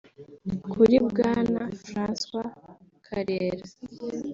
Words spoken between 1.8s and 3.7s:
Francois Karera